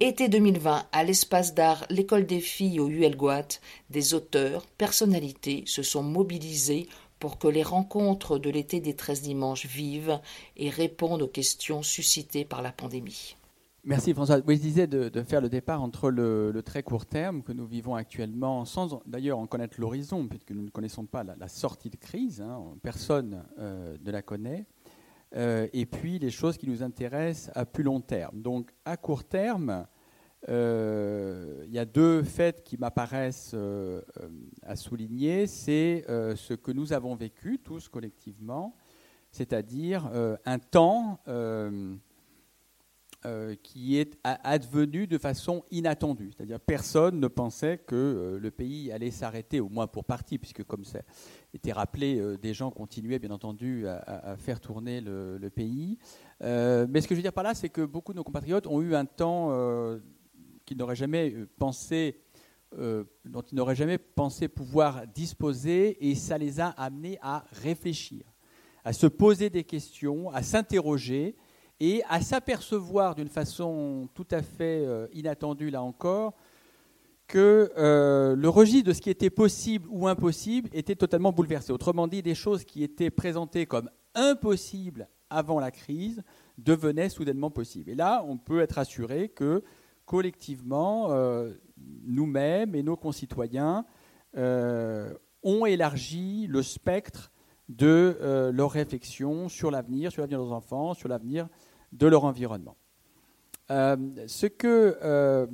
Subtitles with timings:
[0.00, 3.58] Été 2020, à l'espace d'art L'école des filles au Huelgoat,
[3.90, 6.86] des auteurs, personnalités se sont mobilisés
[7.18, 10.20] pour que les rencontres de l'été des 13 dimanches vivent
[10.56, 13.34] et répondent aux questions suscitées par la pandémie.
[13.82, 14.38] Merci François.
[14.46, 17.96] Oui, je disais de, faire le départ entre le, très court terme que nous vivons
[17.96, 22.40] actuellement, sans d'ailleurs en connaître l'horizon, puisque nous ne connaissons pas la, sortie de crise,
[22.40, 24.66] hein, personne euh, ne la connaît,
[25.36, 28.40] euh, et puis les choses qui nous intéressent à plus long terme.
[28.40, 29.86] Donc à court terme,
[30.48, 33.56] euh, il y a deux faits qui m'apparaissent
[34.62, 35.46] à souligner.
[35.46, 38.76] C'est ce que nous avons vécu tous collectivement,
[39.30, 40.10] c'est-à-dire
[40.44, 41.20] un temps
[43.26, 46.30] euh, qui est advenu de façon inattendue.
[46.36, 50.62] C'est-à-dire personne ne pensait que euh, le pays allait s'arrêter, au moins pour partie, puisque
[50.62, 51.00] comme ça
[51.54, 55.98] était rappelé, euh, des gens continuaient bien entendu à, faire tourner le, pays.
[56.40, 58.80] mais ce que je veux dire par là, c'est que beaucoup de nos compatriotes ont
[58.80, 59.50] eu un temps
[60.64, 62.20] qu'ils n'auraient jamais pensé
[62.72, 68.24] dont ils n'auraient jamais pensé pouvoir disposer, et ça les a amenés à réfléchir,
[68.84, 71.34] à se poser des questions, à s'interroger,
[71.80, 76.34] et à s'apercevoir d'une façon tout à fait euh, inattendue, là encore,
[77.28, 81.72] que euh, le registre de ce qui était possible ou impossible était totalement bouleversé.
[81.72, 86.22] Autrement dit, des choses qui étaient présentées comme impossibles avant la crise
[86.56, 87.90] devenaient soudainement possibles.
[87.90, 89.62] Et là, on peut être assuré que
[90.06, 91.52] collectivement, euh,
[92.06, 93.84] nous-mêmes et nos concitoyens
[94.34, 97.32] ont élargi le spectre
[97.68, 101.48] de leur réflexion sur l'avenir, sur l'avenir de nos enfants, sur l'avenir
[101.92, 102.76] de leur environnement.
[103.70, 105.46] Euh, ce que euh,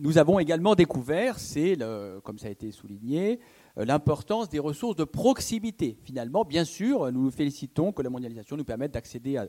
[0.00, 1.76] nous avons également découvert, c'est,
[2.22, 3.40] comme ça a été souligné,
[3.78, 5.98] euh, l'importance des ressources de proximité.
[6.04, 9.48] Finalement, bien sûr, nous nous félicitons que la mondialisation nous permette d'accéder à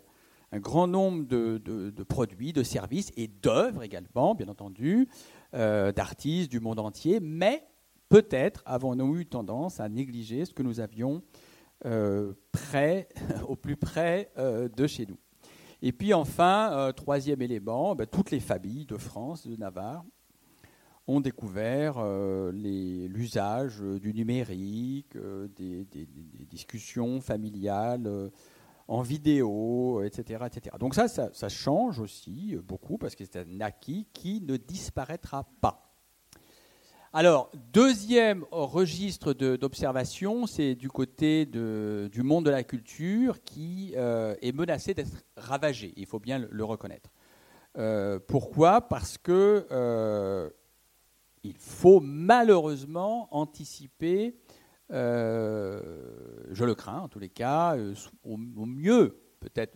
[0.52, 5.10] un grand nombre de, produits, de services et d'œuvres également, bien entendu,
[5.52, 7.68] d'artistes du monde entier, mais
[8.08, 11.22] peut-être avons-nous eu tendance à négliger ce que nous avions
[12.54, 13.10] près,
[13.50, 15.18] au plus près de chez nous.
[15.88, 20.04] Et puis enfin, euh, troisième élément, ben, toutes les familles de France, de Navarre,
[21.08, 25.88] ont découvert euh, l'usage du numérique, euh, des,
[26.50, 28.30] discussions familiales
[28.90, 30.76] en vidéo, etc., etc.
[30.78, 35.87] Donc ça, ça change aussi beaucoup parce que c'est un acquis qui ne disparaîtra pas.
[37.20, 44.52] Alors, deuxième registre d'observation, c'est du côté du monde de la culture qui euh, est
[44.52, 45.96] menacé d'être ravagé.
[45.98, 47.10] Il faut bien le, reconnaître.
[47.76, 48.82] Euh, pourquoi?
[48.82, 50.52] Parce que euh,
[51.42, 54.36] il faut malheureusement anticiper,
[54.92, 57.76] je le crains en tous les cas,
[58.24, 59.76] au, au mieux, peut-être,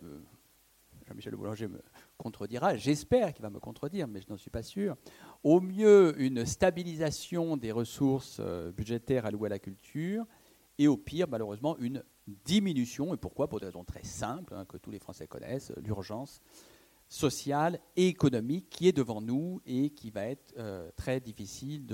[1.08, 1.80] Jean-Michel Boulanger me
[2.16, 4.96] contredira, j'espère qu'il va me contredire, mais je n'en suis pas sûr,
[5.42, 10.26] au mieux une stabilisation des ressources euh, budgétaires allouées à la culture,
[10.78, 13.12] et au pire, malheureusement, une diminution.
[13.14, 13.48] Et pourquoi?
[13.48, 16.40] Pour des raisons très simples, hein, que tous les Français connaissent, l'urgence
[17.08, 21.84] sociale et économique qui est devant nous et qui va être euh, très difficile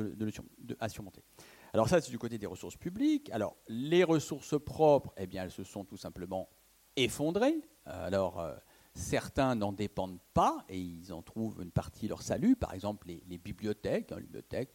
[0.78, 1.24] à surmonter.
[1.72, 3.28] Alors ça, c'est du côté des ressources publiques.
[3.30, 6.48] Alors les ressources propres, eh bien, elles se sont tout simplement
[6.94, 7.60] effondrées.
[7.84, 8.54] Alors euh,
[8.98, 12.56] Certains n'en dépendent pas et ils en trouvent une partie leur salut.
[12.56, 14.74] Par exemple, les, bibliothèques, hein, les bibliothèques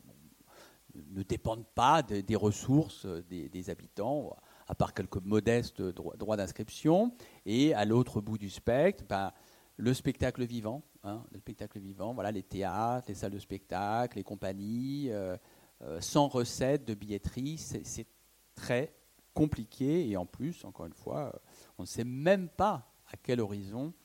[0.96, 4.34] ne dépendent pas des ressources des, habitants,
[4.66, 7.14] à part quelques modestes droits, d'inscription.
[7.46, 9.34] Et à l'autre bout du spectre, ben,
[9.76, 14.24] le spectacle vivant, hein, le spectacle vivant, voilà, les théâtres, les salles de spectacle, les
[14.24, 15.36] compagnies, euh,
[15.82, 18.08] euh, sans recettes de billetterie, c'est
[18.56, 18.96] très
[19.34, 20.10] compliqué.
[20.10, 21.42] Et en plus, encore une fois,
[21.78, 24.03] on ne sait même pas à quel horizon euh,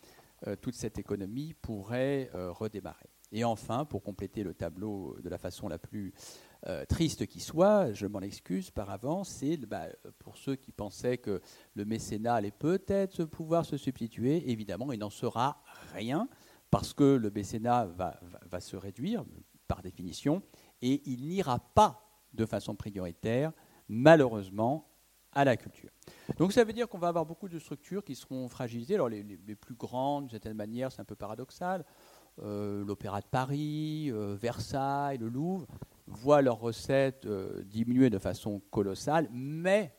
[0.61, 3.11] toute cette économie pourrait euh, redémarrer.
[3.31, 6.15] Et enfin, pour compléter le tableau de la façon la plus
[6.67, 9.87] euh, triste qui soit, je m'en excuse par avance, c'est bah,
[10.19, 11.41] pour ceux qui pensaient que
[11.75, 15.63] le mécénat allait peut-être pouvoir se substituer, évidemment, il n'en sera
[15.93, 16.29] rien,
[16.71, 19.25] parce que le mécénat va se réduire
[19.67, 20.43] par définition,
[20.81, 23.53] et il n'ira pas de façon prioritaire,
[23.89, 24.88] malheureusement,
[25.33, 25.91] à la culture.
[26.39, 28.95] Donc ça veut dire qu'on va avoir beaucoup de structures qui seront fragilisées.
[28.95, 31.85] Alors les, plus grandes, d'une certaine manière, c'est un peu paradoxal.
[32.43, 35.67] Euh, L'Opéra de Paris, euh, Versailles, le Louvre
[36.07, 39.95] voient leurs recettes euh, diminuer de façon colossale, mais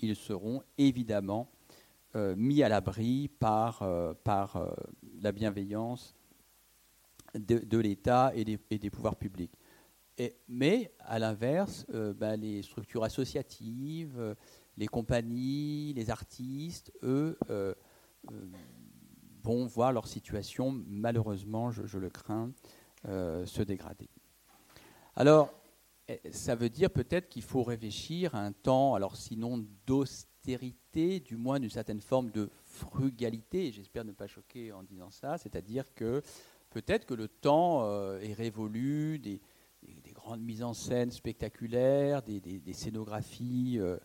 [0.00, 1.50] ils seront évidemment
[2.14, 3.84] mis à l'abri par,
[4.24, 4.74] par
[5.20, 6.16] la bienveillance
[7.34, 9.52] de, l'État et, des pouvoirs publics.
[10.48, 14.34] Mais à l'inverse, ben, les structures associatives,
[14.78, 17.74] les compagnies, les artistes, eux, euh,
[18.32, 18.46] euh,
[19.42, 22.52] vont voir leur situation, malheureusement, je, le crains,
[23.04, 24.08] se dégrader.
[25.14, 25.52] Alors,
[26.08, 31.36] eh, ça veut dire peut-être qu'il faut réfléchir à un temps, alors sinon d'austérité, du
[31.36, 36.22] moins d'une certaine forme de frugalité, j'espère ne pas choquer en disant ça, c'est-à-dire que
[36.70, 39.40] peut-être que le temps euh, est révolu, des,
[40.12, 43.98] grandes mises en scène spectaculaires, des, scénographies euh, euh,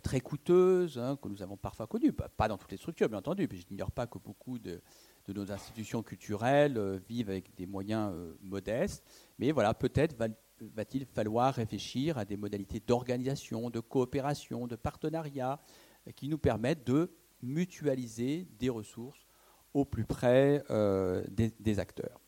[0.00, 3.48] très coûteuses, hein, que nous avons parfois connues, pas, dans toutes les structures bien entendu,
[3.48, 4.80] puis je n'ignore pas que beaucoup de,
[5.28, 8.12] nos institutions culturelles vivent avec des moyens
[8.42, 9.04] modestes,
[9.38, 10.28] mais voilà, peut-être va
[10.74, 15.60] va-t-il falloir réfléchir à des modalités d'organisation, de coopération, de partenariat
[16.06, 17.10] euh, qui nous permettent de
[17.42, 19.26] mutualiser des ressources
[19.74, 22.20] au plus près euh, des, acteurs.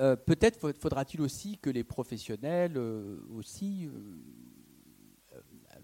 [0.00, 2.76] Euh, peut-être faudra-t-il aussi que les professionnels
[3.36, 3.88] aussi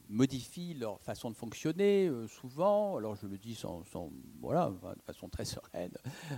[0.09, 2.97] modifient leur façon de fonctionner euh, souvent.
[2.97, 3.83] Alors je le dis sans,
[4.41, 5.93] voilà, de façon très sereine.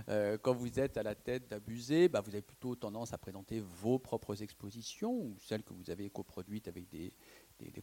[0.09, 3.59] Euh, quand vous êtes à la tête d'Abusé, bah, vous avez plutôt tendance à présenter
[3.59, 7.13] vos propres expositions ou celles que vous avez coproduites avec des,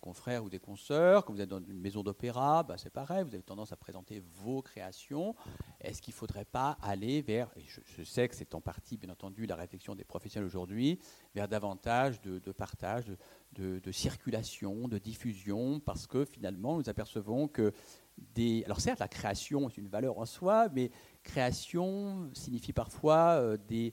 [0.07, 1.25] confrères ou des consoeurs.
[1.25, 4.23] Quand vous êtes dans une maison d'opéra, bah, c'est pareil, vous avez tendance à présenter
[4.35, 5.35] vos créations.
[5.81, 9.11] Est-ce qu'il ne faudrait pas aller vers, et je, sais que c'est en partie bien
[9.11, 11.01] entendu la réflexion des professionnels aujourd'hui,
[11.35, 13.07] vers davantage de, partage,
[13.55, 17.73] de, circulation, de diffusion, parce que finalement nous apercevons que
[18.17, 18.63] des...
[18.65, 20.93] Alors certes, la création est une valeur en soi, mais
[21.25, 23.93] création signifie parfois euh, des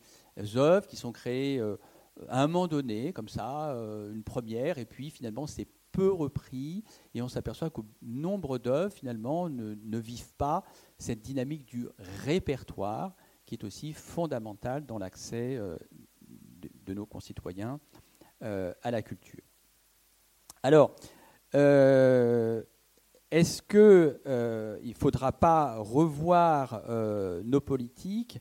[0.56, 1.60] œuvres qui sont créées...
[1.60, 1.78] Euh,
[2.30, 6.84] à un moment donné, comme ça, euh, une première, et puis finalement c'est peu repris,
[7.14, 10.66] et on s'aperçoit que nombre d'œuvres finalement ne, vivent pas
[10.98, 11.88] cette dynamique du
[12.26, 15.78] répertoire qui est aussi fondamentale dans l'accès euh,
[16.86, 17.80] de, nos concitoyens
[18.42, 19.44] euh, à la culture.
[20.64, 20.96] Alors,
[23.32, 24.20] est-ce qu'il
[24.90, 26.82] ne faudra pas revoir
[27.44, 28.40] nos politiques?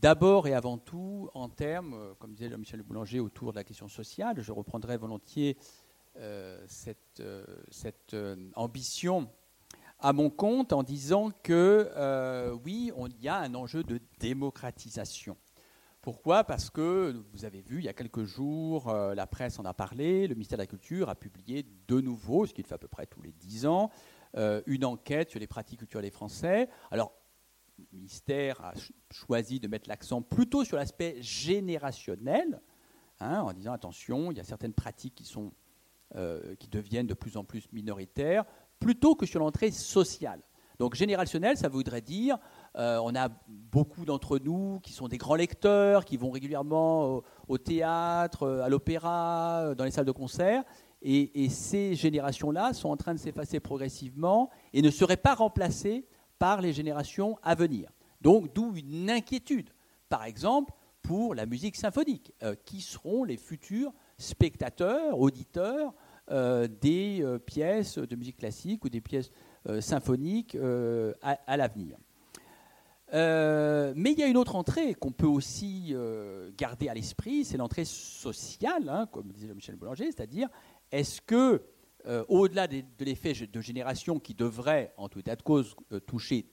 [0.00, 3.88] D'abord et avant tout, en termes, euh, comme disait Michel Boulanger, autour de la question
[3.88, 5.56] sociale, je reprendrai volontiers
[6.18, 9.28] euh, cette, euh, ambition
[9.98, 15.36] à mon compte en disant que oui, il y a un enjeu de démocratisation.
[16.00, 16.44] Pourquoi?
[16.44, 20.28] Parce que vous avez vu, il y a quelques jours, la presse en a parlé,
[20.28, 23.06] le ministère de la Culture a publié de nouveau, ce qu'il fait à peu près
[23.06, 23.90] tous les dix ans,
[24.36, 26.68] une enquête sur les pratiques culturelles des Français.
[26.92, 27.12] Alors,
[27.92, 28.72] ministère a
[29.10, 32.60] choisi de mettre l'accent plutôt sur l'aspect générationnel,
[33.20, 35.52] hein, en disant attention, il y a certaines pratiques qui, sont,
[36.14, 38.44] euh, qui deviennent de plus en plus minoritaires,
[38.78, 40.40] plutôt que sur l'entrée sociale.
[40.78, 42.38] Donc générationnel, ça voudrait dire,
[42.76, 47.58] euh, on a beaucoup d'entre nous qui sont des grands lecteurs, qui vont régulièrement au,
[47.58, 50.62] théâtre, euh, à l'opéra, dans les salles de concert,
[51.00, 56.08] et ces générations-là sont en train de s'effacer progressivement et ne seraient pas remplacées
[56.38, 57.90] par les générations à venir.
[58.20, 59.70] Donc d'où une inquiétude,
[60.08, 62.34] par exemple, pour la musique symphonique.
[62.42, 65.94] Euh, qui seront les futurs spectateurs, auditeurs
[66.30, 69.30] euh, des euh, pièces de musique classique ou des pièces
[69.80, 70.56] symphoniques
[71.20, 71.98] à, l'avenir
[73.12, 75.94] mais il y a une autre entrée qu'on peut aussi
[76.56, 80.48] garder à l'esprit, c'est l'entrée sociale, hein, comme disait Michel Boulanger, c'est-à-dire
[80.90, 81.62] est-ce que
[82.06, 86.46] euh, au-delà de, l'effet de génération qui devrait, en tout état de cause, euh, toucher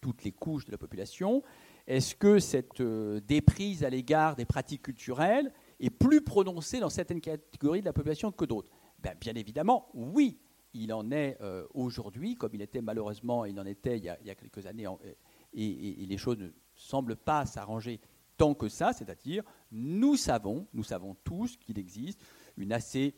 [0.00, 1.42] toutes les couches de la population,
[1.86, 7.20] est-ce que cette euh, déprise à l'égard des pratiques culturelles est plus prononcée dans certaines
[7.20, 8.70] catégories de la population que d'autres?
[8.98, 10.38] Ben, Bien évidemment, oui.
[10.72, 11.36] Il en est
[11.74, 14.86] aujourd'hui, comme il était malheureusement, il en était il y a, quelques années,
[15.52, 17.98] et, et, les choses ne semblent pas s'arranger
[18.36, 22.22] tant que ça, c'est-à-dire nous savons, nous savons tous qu'il existe
[22.56, 23.16] une assez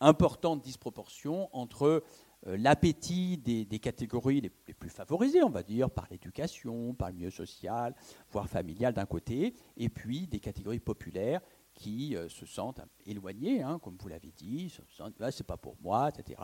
[0.00, 2.02] importante disproportion entre
[2.46, 7.30] euh, l'appétit des, catégories les, plus favorisées, on va dire, par l'éducation, par le milieu
[7.30, 7.94] social,
[8.30, 11.40] voire familial d'un côté, et puis des catégories populaires
[11.74, 14.72] qui euh, se sentent éloignées, hein, comme vous l'avez dit,
[15.20, 16.40] ah, c'est pas pour moi, etc.,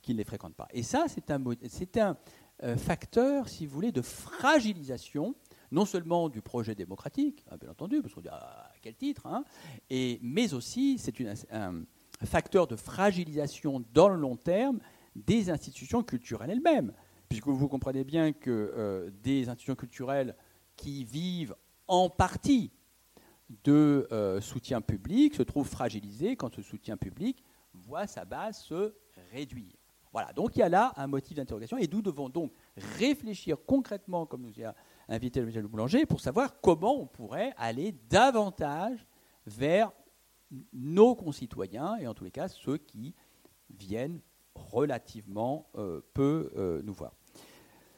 [0.00, 0.68] qui ne les fréquentent pas.
[0.72, 2.16] Et ça, c'est un, c'est un
[2.62, 5.34] euh, facteur, si vous voulez, de fragilisation,
[5.70, 9.26] non seulement du projet démocratique, hein, bien entendu, parce qu'on dit ah, à quel titre,
[9.26, 9.44] hein,
[9.90, 11.82] mais aussi c'est une, un,
[12.24, 14.78] facteur de fragilisation dans le long terme
[15.14, 16.92] des institutions culturelles elles-mêmes.
[17.28, 20.36] Puisque vous comprenez bien que euh, des institutions culturelles
[20.76, 21.54] qui vivent
[21.88, 22.72] en partie
[23.64, 28.94] de euh, soutien public se trouvent fragilisées quand ce soutien public voit sa base se
[29.32, 29.74] réduire.
[30.12, 32.52] Voilà, donc il y a là un motif d'interrogation et nous devons donc
[32.98, 34.72] réfléchir concrètement, comme nous a
[35.08, 39.04] invité le Michel Boulanger, pour savoir comment on pourrait aller davantage
[39.44, 39.92] vers
[40.72, 43.14] nos concitoyens, et en tous les cas ceux qui
[43.70, 44.20] viennent
[44.54, 47.14] relativement euh, peu euh, nous voir.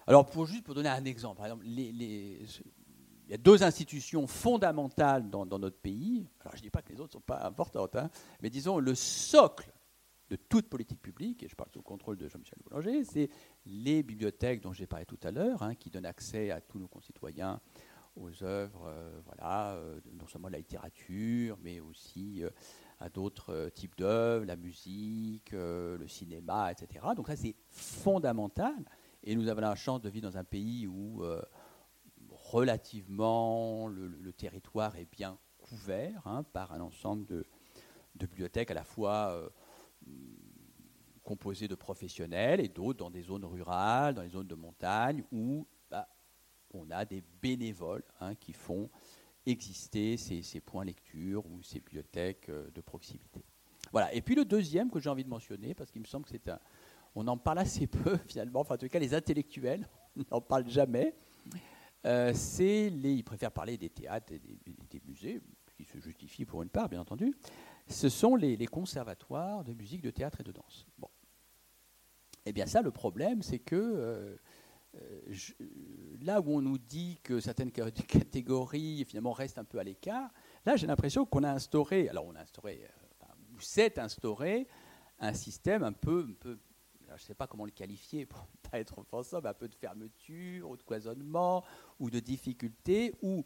[0.07, 2.47] Alors, pour, juste pour donner un exemple, il
[3.29, 6.29] y a deux institutions fondamentales dans, notre pays.
[6.41, 8.09] Alors, je ne dis pas que les autres ne sont pas importantes, hein,
[8.41, 9.73] mais disons le socle
[10.31, 13.31] de toute politique publique, et je parle sous le contrôle de Jean-Michel Boulanger, c'est
[13.65, 16.89] les bibliothèques dont j'ai parlé tout à l'heure, hein, qui donnent accès à tous nos
[16.89, 17.61] concitoyens
[18.17, 22.51] aux œuvres, euh, voilà, euh, non seulement la littérature, mais aussi euh,
[22.99, 27.05] à d'autres types d'œuvres, la musique, le cinéma, etc.
[27.15, 28.75] Donc ça, c'est fondamental.
[29.23, 31.23] Et nous avons la chance de vivre dans un pays où
[32.31, 37.45] relativement le, territoire est bien couvert hein, par un ensemble de,
[38.15, 39.51] de, bibliothèques à la fois
[41.23, 45.67] composées de professionnels et d'autres dans des zones rurales, dans les zones de montagne, où
[46.81, 48.91] on a des bénévoles hein, qui font
[49.47, 53.45] exister ces, points lecture ou ces bibliothèques euh, de proximité.
[53.93, 54.13] Voilà.
[54.13, 56.49] Et puis le deuxième que j'ai envie de mentionner, parce qu'il me semble que c'est
[56.49, 56.59] un.
[57.15, 59.89] On en parle assez peu finalement, enfin en tout cas les intellectuels
[60.31, 61.15] n'en parlent jamais.
[62.05, 63.15] Euh, c'est les.
[63.15, 65.41] Ils préfèrent parler des théâtres et des, musées,
[65.77, 67.35] qui se justifient pour une part, bien entendu.
[67.89, 70.87] Ce sont les, conservatoires de musique, de théâtre et de danse.
[70.99, 71.09] Bon.
[72.45, 74.37] Eh bien ça, le problème, c'est que euh,
[74.97, 75.35] euh,
[76.23, 80.31] là où on nous dit que certaines catégories finalement restent un peu à l'écart,
[80.65, 84.67] là j'ai l'impression qu'on a instauré, alors on a instauré, euh, ou s'est instauré
[85.19, 88.99] un système un peu, je ne sais pas comment le qualifier pour ne pas être
[88.99, 91.65] offensant, mais un peu de fermeture, ou de cloisonnement,
[91.99, 93.45] ou de difficulté, où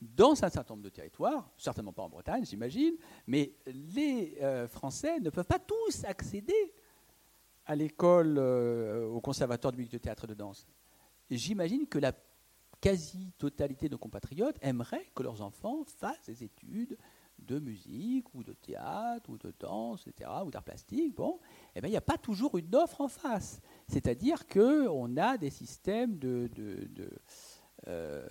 [0.00, 5.20] dans un certain nombre de territoires, certainement pas en Bretagne, j'imagine, mais les euh, Français
[5.20, 6.74] ne peuvent pas tous accéder
[7.66, 10.66] à l'école, euh, au conservatoire de musique de théâtre et de danse,
[11.30, 12.12] j'imagine que la
[12.80, 16.98] quasi-totalité de nos compatriotes aimeraient que leurs enfants fassent des études
[17.38, 21.14] de musique ou de théâtre ou de danse, etc., ou d'art plastique.
[21.14, 21.40] Bon,
[21.74, 23.60] eh bien, il n'y a pas toujours une offre en face.
[23.88, 26.48] C'est-à-dire qu'on a des systèmes de
[27.88, 28.24] euh,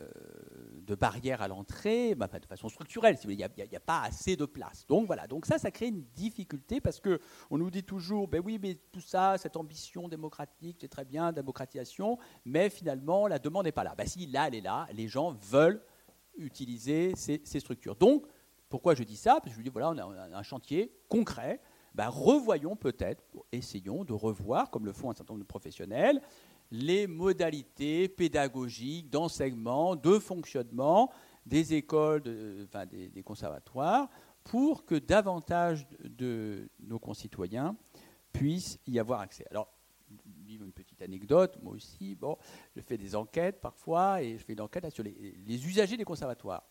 [0.88, 4.86] de barrières à l'entrée, bah, de façon structurelle, il n'y a, pas assez de place.
[4.88, 8.41] Donc voilà, donc ça, ça crée une difficulté parce que on nous dit toujours, ben
[8.43, 13.65] oui, mais tout ça, cette ambition démocratique, c'est très bien, démocratisation, mais finalement, la demande
[13.65, 13.93] n'est pas là.
[13.98, 15.84] Ben si, là, elle est là, les gens veulent
[16.38, 17.96] utiliser ces, structures.
[17.96, 18.25] Donc,
[18.70, 19.39] pourquoi je dis ça?
[19.41, 21.62] Parce que je dis, voilà, on a un chantier concret,
[21.93, 26.22] ben, revoyons peut-être, essayons de revoir, comme le font un certain nombre de professionnels,
[26.72, 31.12] les modalités pédagogiques, d'enseignement, de fonctionnement
[31.46, 34.10] des écoles, des, conservatoires,
[34.44, 37.75] pour que davantage de nos concitoyens
[38.32, 39.46] puissent y avoir accès.
[39.51, 39.70] Alors,
[40.48, 42.38] une petite anecdote, moi aussi, bon,
[42.75, 46.04] je fais des enquêtes parfois, et je fais une enquête sur les, les usagers des
[46.04, 46.63] conservatoires.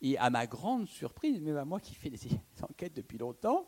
[0.00, 2.18] Et à ma grande surprise, même à moi qui fais des
[2.62, 3.66] enquêtes depuis longtemps,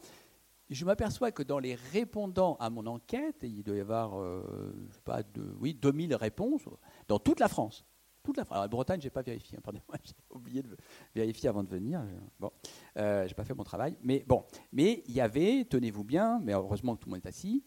[0.75, 4.43] je m'aperçois que dans les répondants à mon enquête, il doit y avoir, euh,
[4.91, 6.63] sais pas, de, oui, 2000 réponses
[7.07, 7.85] dans toute la France.
[8.25, 8.57] Toute la France.
[8.57, 9.57] Alors, Bretagne, je n'ai pas vérifié.
[9.57, 10.77] Hein, pardonnez-moi, j'ai oublié de
[11.15, 12.03] vérifier avant de venir.
[12.41, 12.51] Bon,
[12.97, 13.97] euh, je n'ai pas fait mon travail.
[14.03, 17.29] Mais bon, mais il y avait, tenez-vous bien, mais heureusement que tout le monde est
[17.29, 17.65] assis,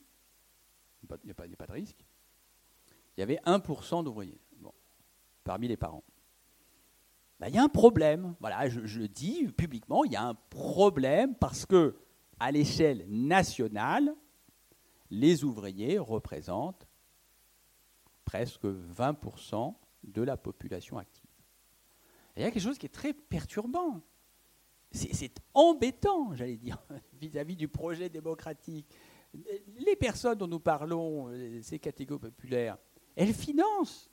[1.02, 2.06] il n'y a, a, pas de risque,
[3.16, 4.74] il y avait 1% d'ouvriers bon,
[5.46, 6.04] parmi les parents.
[7.40, 8.36] Ben, il y a un problème.
[8.42, 11.96] Voilà, je, je dis publiquement, il y a un problème parce que
[12.40, 14.16] à l'échelle nationale,
[15.12, 16.88] les ouvriers représentent
[18.26, 21.26] presque 20% de la population active.
[22.36, 24.02] il y a quelque chose qui est très perturbant.
[24.92, 26.82] C'est embêtant, j'allais dire,
[27.20, 28.88] vis-à-vis du projet démocratique.
[29.78, 31.32] Les personnes dont nous parlons,
[31.62, 32.78] ces catégories populaires,
[33.16, 34.10] elles financent.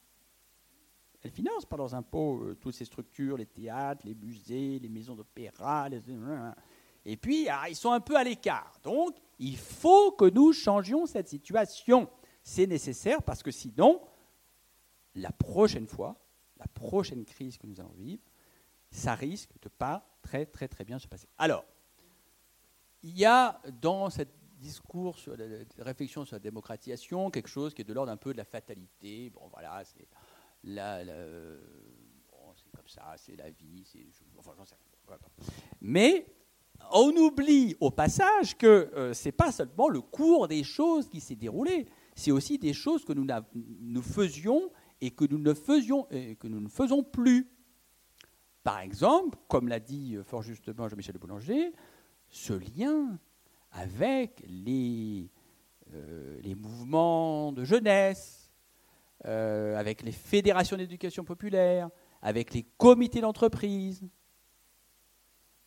[1.23, 5.15] Elles financent par leurs impôts euh, toutes ces structures, les théâtres, les musées, les maisons
[5.15, 6.01] d'opéra, les...
[7.09, 8.73] Et puis, ah, ils sont un peu à l'écart.
[8.83, 12.11] Donc, il faut que nous changions cette situation.
[12.43, 14.03] C'est nécessaire parce que sinon,
[15.15, 16.21] la prochaine fois,
[16.59, 18.23] la prochaine crise que nous allons vivre,
[18.91, 21.29] ça risque de pas très très très bien se passer.
[21.39, 21.65] Alors,
[23.03, 25.45] il y a dans cette discours sur la,
[25.79, 29.31] réflexion sur la démocratisation quelque chose qui est de l'ordre un peu de la fatalité.
[29.31, 30.09] Bon, voilà, c'est
[30.65, 31.05] la,
[32.75, 34.07] comme ça, c'est la vie, c'est
[34.39, 34.77] enfin, sais
[35.81, 36.27] Mais
[36.93, 41.21] on oublie au passage que euh, ce n'est pas seulement le cours des choses qui
[41.21, 45.39] s'est déroulé, c'est aussi des choses que nous, faisions et que nous
[46.61, 47.51] ne faisons plus.
[48.63, 51.73] Par exemple, comme l'a dit euh, fort justement Jean-Michel Boulanger,
[52.29, 53.19] ce lien
[53.73, 55.31] avec les,
[55.95, 58.43] euh, les mouvements de jeunesse,
[59.25, 61.91] avec les fédérations d'éducation populaire,
[62.23, 64.05] avec les comités d'entreprise,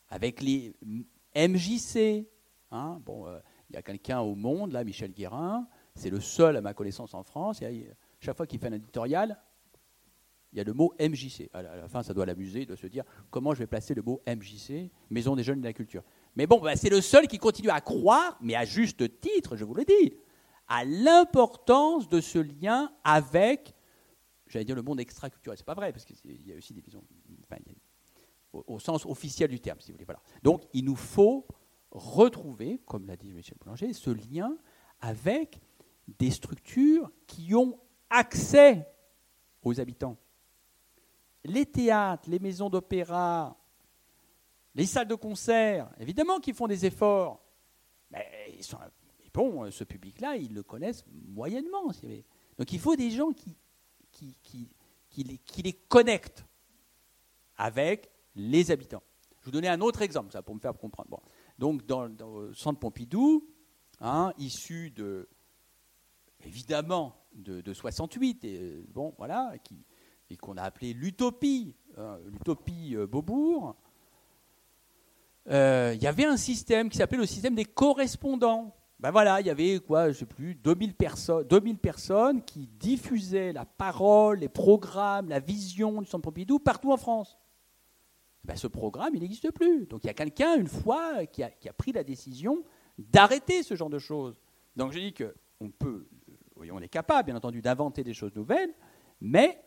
[0.10, 0.74] avec les
[1.36, 2.28] MJC.
[2.72, 3.40] bon, euh,
[3.70, 7.14] il y a quelqu'un au monde, là, Michel Guérin, c'est le seul à ma connaissance
[7.14, 7.62] en France.
[8.20, 9.40] Chaque fois qu'il fait un éditorial,
[10.52, 11.50] il y a le mot MJC.
[11.54, 14.22] À la, fin, ça doit l'amuser de se dire comment je vais placer le mot
[14.28, 16.04] MJC, Maison des jeunes de la culture.
[16.36, 19.64] Mais bon, bah, c'est le seul qui continue à croire, mais à juste titre, je
[19.64, 20.14] vous le dis,
[20.68, 23.76] à l'importance de ce lien avec,
[24.48, 25.58] j'allais dire le monde extra-culturel.
[25.58, 27.04] C'est pas vrai, parce qu'il y a aussi des visions,
[28.54, 30.06] au, sens officiel du terme, si vous voulez.
[30.06, 30.22] Voilà.
[30.44, 31.48] Donc, il nous faut
[31.92, 34.58] retrouver, comme l'a dit Michel Boulanger, ce lien
[35.02, 35.60] avec
[36.08, 37.80] des structures qui ont
[38.10, 38.88] accès
[39.64, 40.18] aux habitants.
[41.46, 43.58] Les théâtres, les maisons d'opéra,
[44.76, 47.42] les salles de concert, évidemment qu'ils font des efforts.
[48.12, 48.60] Mais
[49.34, 51.92] bon, ce public-là, ils le connaissent moyennement.
[52.58, 53.56] Donc il faut des gens qui,
[54.12, 54.36] qui,
[55.10, 56.46] qui, les, qui les connectent
[57.58, 59.04] avec les habitants.
[59.40, 61.22] Je vous donner un autre exemple, ça, pour me faire comprendre.
[61.58, 63.48] Donc, dans, le centre Pompidou,
[64.02, 65.30] hein, issu de,
[66.44, 69.86] évidemment, de, 68, et, bon, voilà, qui,
[70.30, 73.76] et qu'on a appelé l'utopie, hein, l'utopie euh, Beaubourg,
[75.50, 78.76] euh, il y avait un système qui s'appelait le système des correspondants.
[79.00, 83.54] Ben voilà, il y avait quoi, je sais plus, 2000 personnes, 2000 personnes qui diffusaient
[83.54, 87.38] la parole, les programmes, la vision du Centre Pompidou partout en France.
[88.50, 89.86] Ben ce programme, il n'existe plus.
[89.86, 92.64] Donc il y a quelqu'un, une fois, qui a, pris la décision
[92.98, 94.42] d'arrêter ce genre de choses.
[94.76, 96.08] Donc je dis qu'on peut,
[96.56, 98.74] oui, on est capable, bien entendu, d'inventer des choses nouvelles,
[99.22, 99.64] mais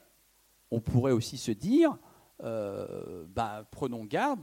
[0.72, 1.96] on pourrait aussi se dire,
[2.42, 4.40] euh, ben, prenons garde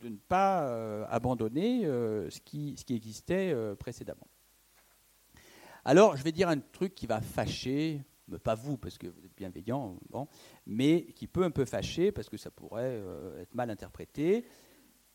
[0.00, 4.28] de ne pas euh, abandonner euh, ce, qui, existait précédemment.
[5.84, 8.04] Alors, je vais dire un truc qui va fâcher,
[8.42, 10.28] pas vous, parce que vous êtes bienveillant, bon,
[10.66, 13.02] mais qui peut un peu fâcher, parce que ça pourrait
[13.38, 14.46] être mal interprété.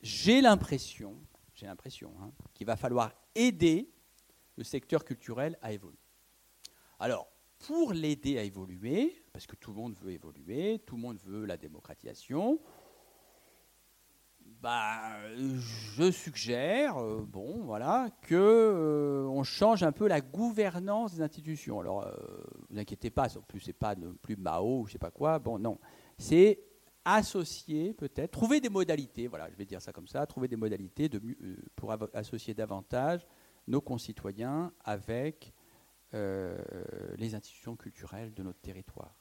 [0.01, 1.15] J'ai l'impression,
[1.53, 3.91] j'ai l'impression, hein, qu'il va falloir aider
[4.55, 5.97] le secteur culturel à évoluer.
[6.99, 7.27] Alors,
[7.59, 11.45] pour l'aider à évoluer, parce que tout le monde veut évoluer, tout le monde veut
[11.45, 12.59] la démocratisation,
[14.61, 21.21] bah, je suggère, euh, bon, voilà, que euh, on change un peu la gouvernance des
[21.21, 21.79] institutions.
[21.79, 22.13] Alors, euh,
[22.69, 25.39] vous inquiétez pas, en plus c'est pas non plus Mao ou je sais pas quoi.
[25.39, 25.79] Bon, non,
[26.17, 26.59] c'est
[27.05, 29.27] associer peut-être, trouver des modalités.
[29.27, 31.21] Voilà, je vais dire ça comme ça, trouver des modalités de,
[31.75, 33.25] pour associer davantage
[33.67, 35.53] nos concitoyens avec
[36.11, 39.15] les institutions culturelles de notre territoire.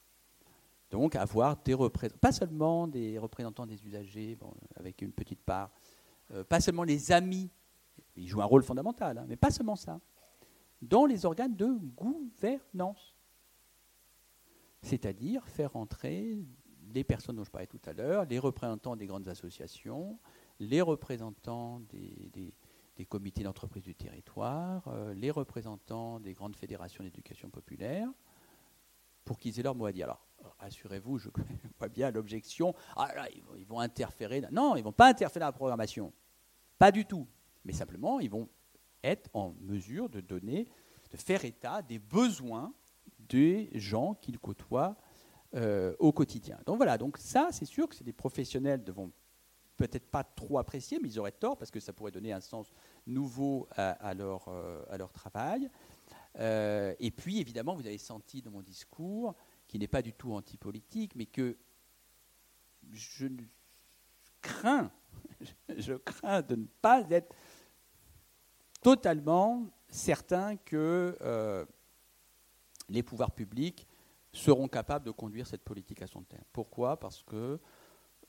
[0.89, 4.37] Donc avoir des représentants, pas seulement des représentants des usagers,
[4.75, 5.71] avec une petite part,
[6.31, 7.49] euh, pas seulement les amis,
[8.15, 9.99] ils jouent un rôle fondamental, hein, mais pas seulement ça,
[10.81, 13.15] dans les organes de gouvernance.
[14.81, 16.37] C'est-à-dire faire entrer
[16.93, 20.19] les personnes dont je parlais tout à l'heure, les représentants des grandes associations,
[20.59, 22.53] les représentants des,
[23.07, 28.09] comités d'entreprise du territoire, euh, les représentants des grandes fédérations d'éducation populaire,
[29.23, 30.05] pour qu'ils aient leur mot à dire.
[30.05, 30.25] Alors,
[30.59, 31.29] rassurez-vous, je
[31.79, 32.73] vois bien l'objection.
[32.95, 34.41] Ah là, ils vont, interférer.
[34.51, 36.11] Non, ils ne vont pas interférer dans la programmation.
[36.77, 37.27] Pas du tout.
[37.63, 38.49] Mais simplement, ils vont
[39.03, 40.67] être en mesure de donner,
[41.11, 42.73] de faire état des besoins
[43.29, 44.97] des gens qu'ils côtoient
[45.55, 46.59] euh, au quotidien.
[46.65, 49.11] Donc voilà, donc ça, c'est sûr que c'est des professionnels ne vont
[49.77, 52.71] peut-être pas trop apprécier, mais ils auraient tort parce que ça pourrait donner un sens
[53.07, 55.69] nouveau à, leur, euh, leur, travail.
[56.37, 59.35] Euh, et puis, évidemment, vous avez senti dans mon discours
[59.67, 61.57] qui n'est pas du tout antipolitique, mais que
[62.91, 63.27] je
[64.41, 64.91] crains,
[65.77, 67.33] je crains de ne pas être
[68.81, 71.65] totalement certain que euh,
[72.89, 73.87] les pouvoirs publics
[74.31, 76.43] seront capables de conduire cette politique à son terme.
[76.53, 76.99] Pourquoi?
[76.99, 77.59] Parce qu'ils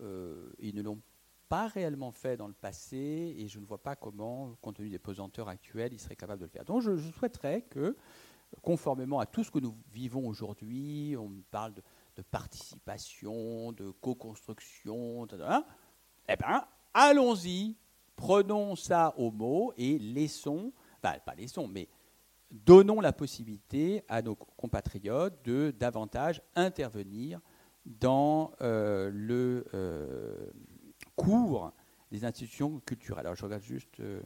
[0.01, 1.01] euh, ne l'ont
[1.49, 5.01] pas réellement fait dans le passé et je ne vois pas comment, compte tenu des
[5.01, 6.64] pesanteurs actuelles, ils seraient capables de le faire.
[6.64, 7.96] Donc je souhaiterais que
[8.62, 11.83] conformément à tout ce que nous vivons aujourd'hui, on parle de,
[12.23, 15.27] participation, de co-construction,
[16.29, 17.77] eh bien, allons-y,
[18.14, 21.88] prenons ça au mot et laissons, pas laissons, mais
[22.51, 27.41] donnons la possibilité à nos compatriotes de davantage intervenir
[27.85, 30.51] dans euh, le euh,
[31.17, 31.73] cours
[32.11, 33.27] des institutions culturelles.
[33.27, 34.21] Alors, je regarde juste euh,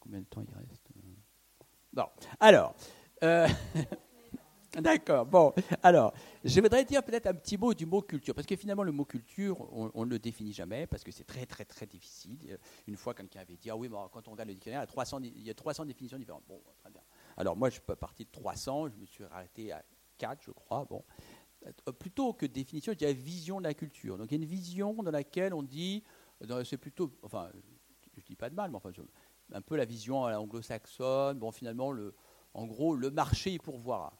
[0.00, 0.88] combien de temps il reste.
[1.92, 2.04] Bon,
[2.38, 2.74] alors,
[4.78, 5.52] d'accord, bon.
[5.82, 6.12] Alors,
[6.44, 9.04] je voudrais dire peut-être un petit mot du mot culture, parce que finalement, le mot
[9.04, 12.58] culture, on ne le définit jamais, parce que c'est très, très, très difficile.
[12.86, 14.84] Une fois, quelqu'un avait dit Ah oui, mais quand on regarde le dictionnaire, il y
[14.84, 16.44] a 300, il y a 300 définitions différentes.
[16.46, 17.02] Bon, très bien.
[17.38, 19.84] Alors, moi, je suis parti de 300, je me suis arrêté à
[20.18, 20.84] 4, je crois.
[20.84, 21.04] Bon.
[21.66, 24.18] Euh, plutôt que définition, y a vision de la culture.
[24.18, 26.02] Donc, il y a une vision dans laquelle on dit
[26.64, 27.50] c'est plutôt, enfin,
[28.16, 28.90] je dis pas de mal, mais enfin,
[29.52, 31.38] un peu la vision anglo-saxonne.
[31.38, 32.12] Bon, finalement, le,
[32.54, 34.12] en gros, le marché y pourvoira.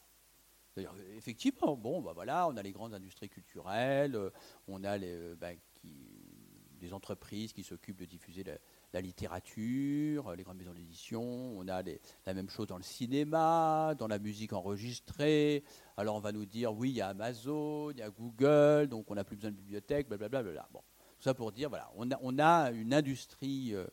[1.17, 4.17] Effectivement, bon, bah voilà, on a les grandes industries culturelles,
[4.69, 5.51] on a les, bah,
[5.83, 8.59] des entreprises qui s'occupent de diffuser la,
[8.93, 11.83] la littérature, les grandes maisons d'édition, on a
[12.27, 15.63] la même chose dans le cinéma, dans la musique enregistrée.
[15.97, 19.11] Alors on va nous dire, oui, il y a Amazon, il y a Google, donc
[19.11, 20.69] on n'a plus besoin de bibliothèque, blablabla.
[20.73, 20.81] Bon,
[21.19, 23.87] tout ça pour dire, voilà, on a, on a une industrie euh,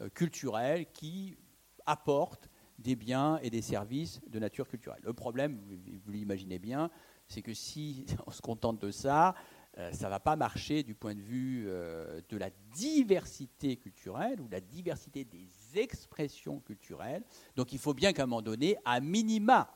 [0.00, 1.36] euh, culturelle qui
[1.84, 5.00] apporte des biens et des services de nature culturelle.
[5.02, 5.60] Le problème,
[6.04, 6.90] vous l'imaginez bien,
[7.28, 9.34] c'est que si on se contente de ça,
[9.78, 14.40] euh, ça ne va pas marcher du point de vue euh, de la diversité culturelle
[14.40, 17.22] ou la diversité des expressions culturelles.
[17.56, 19.70] Donc il faut bien qu'à un moment donné, à minima,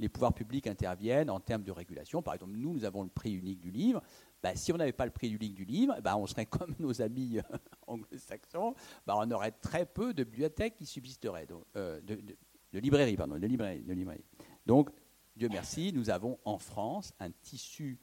[0.00, 2.22] les pouvoirs publics interviennent en termes de régulation.
[2.22, 4.02] Par exemple, nous, nous avons le prix unique du livre.
[4.42, 7.00] Bah, si on n'avait pas le prix unique du livre, bah, on serait comme nos
[7.00, 7.56] amis euh,
[7.86, 8.74] anglo-saxons,
[9.06, 14.24] bah, on aurait très peu de bibliothèques qui subsisteraient, de, librairies, pardon, de de librairies.
[14.66, 14.90] Donc,
[15.36, 18.00] Dieu merci, nous avons en France un tissu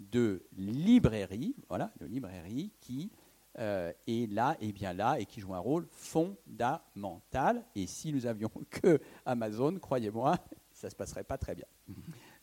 [0.00, 3.10] de librairie, voilà, de librairie qui
[3.58, 7.64] euh, est là et bien là et qui joue un rôle fondamental.
[7.74, 10.36] Et si nous avions que Amazon, croyez-moi,
[10.72, 11.66] ça ne se passerait pas très bien.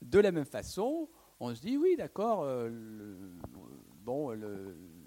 [0.01, 2.69] De la même façon, on se dit oui, d'accord, euh,
[4.03, 4.31] bon,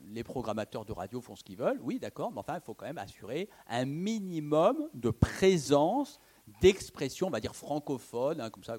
[0.08, 2.86] les programmateurs de radio font ce qu'ils veulent, oui, d'accord, mais enfin, il faut quand
[2.86, 6.18] même assurer un minimum de présence
[6.60, 8.78] d'expression, on va dire francophone, hein, comme ça,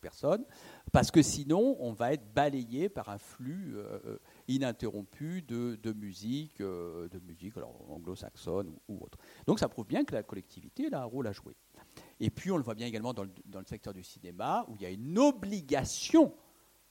[0.00, 0.44] personne,
[0.92, 6.60] parce que sinon, on va être balayé par un flux euh, euh, ininterrompu de, musique,
[6.60, 7.54] euh, de musique
[7.88, 9.18] anglo-saxonne ou, autre.
[9.46, 11.56] Donc ça prouve bien que la collectivité a un rôle à jouer.
[12.20, 14.76] Et puis on le voit bien également dans le, dans le secteur du cinéma, où
[14.76, 16.34] il y a une obligation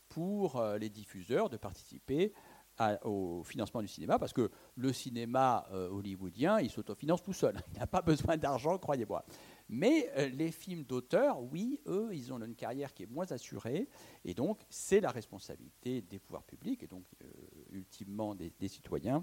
[0.09, 2.33] pour les diffuseurs de participer
[3.03, 7.55] au financement du cinéma, parce que le cinéma hollywoodien, il s'autofinance tout seul.
[7.73, 9.25] Il n'a pas besoin d'argent, croyez-moi.
[9.69, 13.89] Mais euh, les films d'auteur, oui, eux, ils ont une carrière qui est moins assurée,
[14.23, 17.27] et donc c'est la responsabilité des pouvoirs publics, et donc euh,
[17.71, 19.21] ultimement des, citoyens,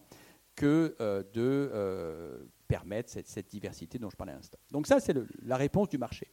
[0.54, 4.58] que euh, de permettre cette, diversité dont je parlais à l'instant.
[4.70, 6.30] Donc ça, c'est la réponse du marché.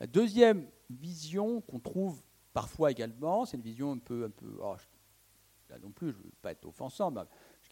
[0.00, 4.24] La deuxième vision qu'on trouve parfois également, c'est une vision un peu...
[4.24, 4.74] Un peu oh,
[5.70, 7.22] là non plus, je ne veux pas être offensant, mais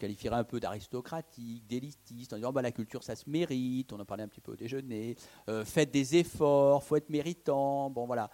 [0.01, 4.05] qualifierait un peu d'aristocratique, d'élitiste, en disant bah, la culture ça se mérite, on en
[4.05, 5.15] parlait un petit peu au déjeuner,
[5.47, 8.31] euh, faites des efforts, faut être méritant, bon voilà.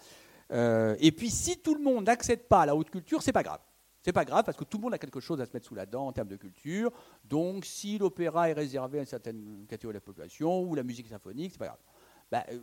[0.53, 3.43] Euh, et puis si tout le monde n'accède pas à la haute culture, c'est pas
[3.43, 3.59] grave.
[4.01, 5.75] C'est pas grave parce que tout le monde a quelque chose à se mettre sous
[5.75, 6.89] la dent en termes de culture.
[7.25, 11.07] Donc si l'opéra est réservé à une certaine catégorie de la population ou la musique
[11.07, 11.83] symphonique, c'est pas grave.
[12.31, 12.59] Bah, euh,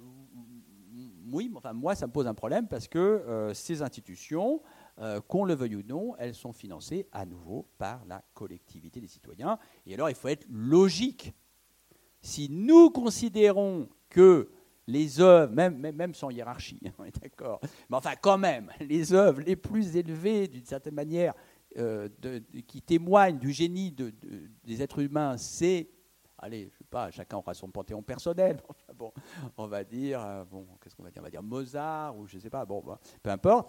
[1.31, 4.63] oui, enfin moi ça me pose un problème parce que ces institutions
[5.01, 9.09] euh, qu'on le veuille ou non, elles sont financées à nouveau par la collectivité des
[9.09, 9.59] citoyens.
[9.87, 11.35] Et alors, il faut être logique.
[12.21, 14.49] Si nous considérons que
[14.87, 19.57] les œuvres, même, sans hiérarchie, on est d'accord, mais enfin quand même, les œuvres les
[19.57, 21.35] plus élevées, d'une certaine manière,
[21.77, 22.09] euh,
[22.69, 23.91] qui témoignent du génie
[24.63, 25.91] des êtres humains, c'est,
[26.39, 28.59] allez, je sais pas, chacun aura son panthéon personnel,
[28.95, 29.13] bon,
[29.57, 32.39] on va dire, euh, bon, qu'est-ce qu'on va dire On va dire Mozart, ou je
[32.39, 33.69] sais pas, bon, bah, peu importe.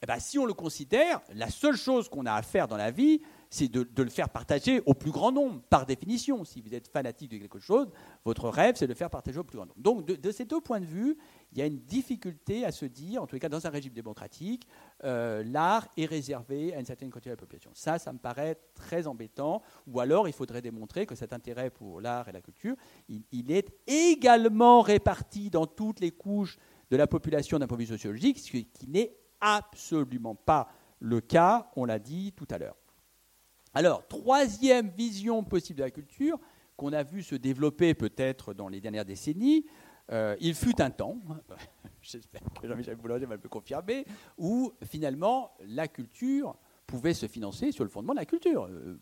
[0.00, 2.92] Eh ben, si on le considère, la seule chose qu'on a à faire dans la
[2.92, 6.44] vie, c'est de, le faire partager au plus grand nombre, par définition.
[6.44, 7.88] Si vous êtes fanatique de quelque chose,
[8.24, 9.80] votre rêve, c'est de le faire partager au plus grand nombre.
[9.80, 11.16] Donc, de, ces deux points de vue,
[11.52, 13.92] il y a une difficulté à se dire, en tous les cas dans un régime
[13.92, 14.68] démocratique,
[15.04, 17.70] euh, l'art est réservé à une certaine quantité de la population.
[17.74, 19.62] Ça, ça me paraît très embêtant.
[19.86, 22.76] Ou alors, il faudrait démontrer que cet intérêt pour l'art et la culture,
[23.08, 26.58] il, est également réparti dans toutes les couches
[26.90, 30.68] de la population d'un point de vue sociologique, ce qui n'est absolument pas
[31.00, 32.76] le cas, on l'a dit tout à l'heure.
[33.74, 36.38] Alors, troisième vision possible de la culture,
[36.76, 39.66] qu'on a vu se développer peut-être dans les dernières décennies,
[40.10, 41.18] euh, il fut un temps,
[42.00, 44.06] j'espère que Jean-Michel Boulanger va me confirmer,
[44.38, 48.64] où finalement la culture pouvait se financer sur le fondement de la culture.
[48.64, 48.98] Euh,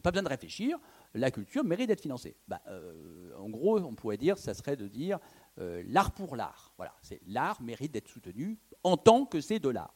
[0.00, 0.78] pas besoin de réfléchir,
[1.14, 2.34] la culture mérite d'être financée.
[2.48, 5.18] Bah, euh, en gros, on pourrait dire, ça serait de dire
[5.58, 6.72] l'art pour l'art.
[6.76, 9.94] Voilà, c'est l'art mérite d'être soutenu en tant que c'est de l'art.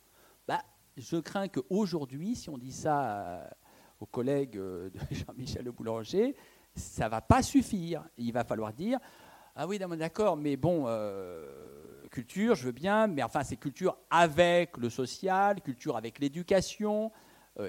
[0.48, 0.62] Bah,
[0.96, 3.48] je crains qu'aujourd'hui, si on dit ça euh,
[4.00, 6.36] aux collègues euh, de Jean-Michel Le Boulanger,
[6.74, 8.04] ça ne va pas suffire.
[8.16, 8.98] Il va falloir dire
[9.56, 14.76] Ah oui, d'accord, mais bon, euh, culture, je veux bien, mais enfin, c'est culture avec
[14.76, 17.10] le social, culture avec l'éducation,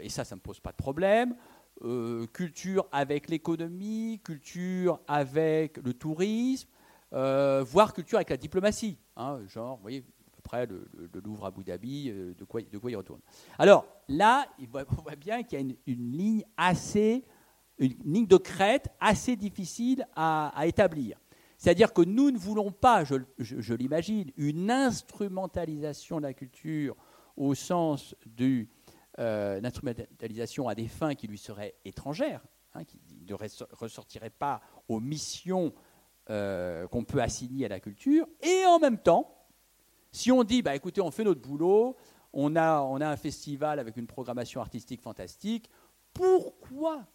[0.01, 1.35] et ça, ça ne me pose pas de problème.
[2.31, 6.69] culture avec l'économie, culture avec le tourisme,
[7.11, 8.97] voire culture avec la diplomatie.
[9.15, 10.03] Hein, genre, vous voyez,
[10.59, 13.21] le, Louvre à Abu Dhabi, euh, de quoi, de quoi il retourne.
[13.57, 17.23] Alors là, on voit bien qu'il y a une, ligne assez,
[17.77, 21.17] une ligne de crête assez difficile à, établir.
[21.57, 26.95] C'est-à-dire que nous ne voulons pas, je, l'imagine, une instrumentalisation de la culture
[27.37, 28.67] au sens d'une
[29.19, 32.43] euh, instrumentalisation à des fins qui lui seraient étrangères,
[32.73, 33.35] hein, qui ne
[33.73, 35.71] ressortiraient pas aux missions
[36.31, 39.37] euh, qu'on peut assigner à la culture, et en même temps,
[40.11, 41.95] si on dit, bah, écoutez, on fait notre boulot,
[42.33, 45.69] on a, un festival avec une programmation artistique fantastique,
[46.13, 47.05] pourquoi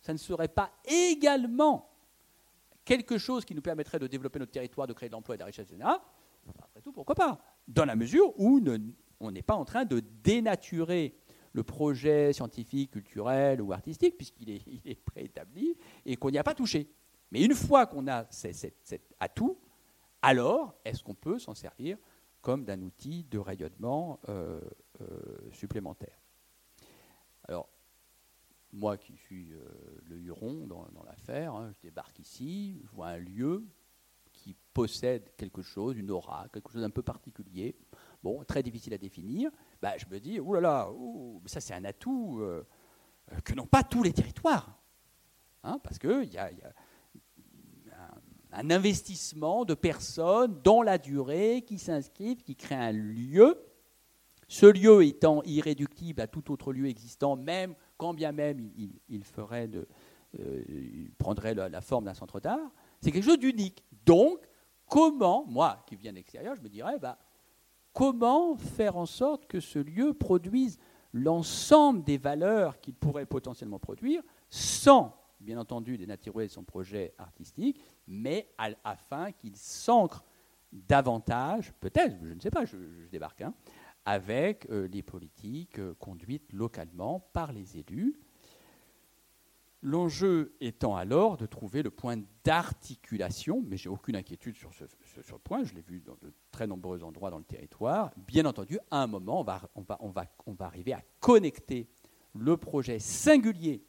[0.00, 1.90] ça ne serait pas également
[2.84, 5.42] quelque chose qui nous permettrait de développer notre territoire, de créer de l'emploi et de
[5.42, 5.88] la richesse, etc.,
[6.58, 7.38] après tout, pourquoi pas?
[7.68, 8.60] Dans la mesure où
[9.20, 11.14] on n'est pas en train de dénaturer
[11.52, 16.88] le projet scientifique, culturel ou artistique, puisqu'il est, préétabli et qu'on n'y a pas touché.
[17.32, 19.58] Mais une fois qu'on a cet, atout,
[20.20, 21.96] alors est-ce qu'on peut s'en servir
[22.42, 24.60] comme d'un outil de rayonnement euh,
[25.00, 26.20] euh, supplémentaire?
[27.44, 27.70] Alors,
[28.70, 29.64] moi qui suis euh,
[30.02, 33.64] le Huron dans, l'affaire, hein, je débarque ici, je vois un lieu
[34.30, 37.74] qui possède quelque chose, une aura, quelque chose d'un peu particulier,
[38.22, 42.42] bon, très difficile à définir, bah, je me dis, oh ça c'est un atout
[43.42, 44.78] que n'ont pas tous les territoires.
[45.64, 46.50] Hein, parce qu'il y a
[48.52, 53.58] un, investissement de personnes dans la durée qui s'inscrivent, qui créent un lieu,
[54.48, 58.70] ce lieu étant irréductible à tout autre lieu existant, même quand bien même
[59.08, 59.88] il, ferait de,
[60.38, 60.62] euh,
[61.18, 63.82] prendrait la, forme d'un centre d'art, c'est quelque chose d'unique.
[64.04, 64.40] Donc,
[64.86, 67.18] comment, moi qui viens de l'extérieur, je me dirais, bah,
[67.92, 70.78] comment faire en sorte que ce lieu produise
[71.12, 78.48] l'ensemble des valeurs qu'il pourrait potentiellement produire, sans, bien entendu, dénaturer son projet artistique, mais
[78.84, 80.24] afin qu'il s'ancre
[80.72, 82.76] davantage, peut-être, je ne sais pas, je,
[83.10, 83.54] débarque, hein,
[84.04, 88.18] avec euh, les politiques euh, conduites localement par les élus.
[89.84, 94.84] L'enjeu étant alors de trouver le point d'articulation, mais j'ai aucune inquiétude sur ce,
[95.42, 98.12] point, je l'ai vu dans de très nombreux endroits dans le territoire.
[98.16, 99.40] Bien entendu, à un moment,
[99.74, 101.88] on va, arriver à connecter
[102.32, 103.84] le projet singulier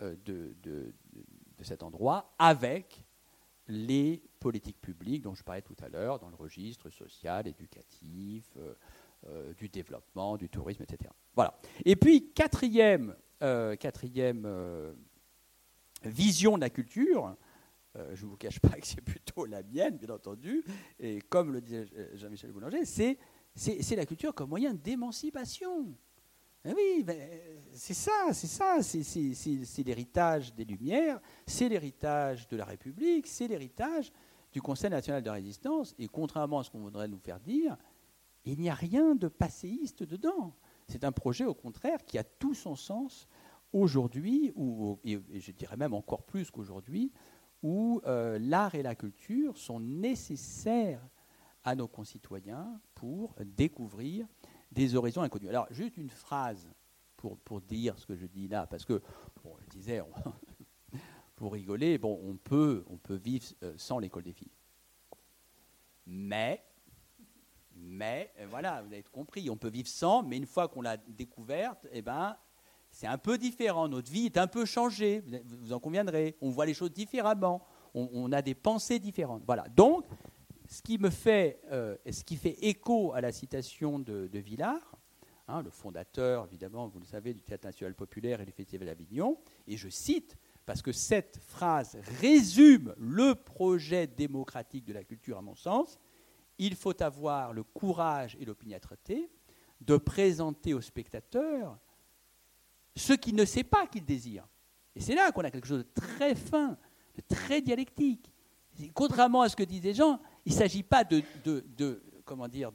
[0.00, 0.92] de, de,
[1.56, 3.04] de, cet endroit avec
[3.68, 8.44] les politiques publiques dont je parlais tout à l'heure, dans le registre social, éducatif,
[9.28, 11.10] euh, du développement, du tourisme, etc.
[11.34, 11.58] Voilà.
[11.84, 14.92] Et puis, quatrième, euh, quatrième euh,
[16.04, 17.34] vision de la culture,
[18.12, 20.62] je ne vous cache pas que c'est plutôt la mienne, bien entendu,
[21.00, 25.96] et comme le disait Jean-Michel Boulanger, c'est, la culture comme moyen d'émancipation.
[26.68, 27.16] Eh oui, ben,
[27.74, 34.12] c'est ça, c'est ça, c'est, l'héritage des Lumières, c'est l'héritage de la République, c'est l'héritage
[34.50, 37.76] du Conseil national de résistance, et contrairement à ce qu'on voudrait nous faire dire,
[38.44, 40.56] il n'y a rien de passéiste dedans.
[40.88, 43.28] C'est un projet, au contraire, qui a tout son sens
[43.72, 44.52] aujourd'hui,
[45.04, 47.12] et je dirais même encore plus qu'aujourd'hui,
[47.62, 51.06] où euh, l'art et la culture sont nécessaires
[51.62, 54.26] à nos concitoyens pour découvrir
[54.72, 55.48] des horizons inconnus.
[55.48, 56.70] Alors, juste une phrase
[57.16, 59.02] pour, pour dire ce que je dis là, parce que,
[59.42, 60.02] bon, je disais,
[61.36, 64.52] pour rigoler, bon, on peut, on peut vivre euh, sans l'école des filles.
[66.06, 66.62] Mais
[67.78, 70.96] mais euh, voilà, vous avez compris, on peut vivre sans, mais une fois qu'on l'a
[70.96, 72.36] découverte, eh ben,
[72.90, 73.88] c'est un peu différent.
[73.88, 76.36] Notre vie est un peu changée, vous en conviendrez.
[76.40, 79.42] On voit les choses différemment, on, a des pensées différentes.
[79.46, 79.66] Voilà.
[79.68, 80.04] Donc,
[80.76, 84.98] ce qui me fait, euh, ce qui fait écho à la citation de, Villard,
[85.48, 89.38] hein, le fondateur, évidemment, vous le savez, du Théâtre national populaire et du Festival d'Avignon,
[89.66, 90.36] et je cite
[90.66, 95.98] parce que cette phrase résume le projet démocratique de la culture, à mon sens
[96.58, 99.30] il faut avoir le courage et l'opiniâtreté
[99.80, 101.78] de présenter au spectateur
[102.94, 104.46] ce qu'il ne sait pas qu'il désire.
[104.94, 106.78] Et c'est là qu'on a quelque chose de très fin,
[107.14, 108.30] de très dialectique.
[108.94, 111.22] Contrairement à ce que disent les gens, il ne s'agit pas de,
[112.24, 112.70] comment dire,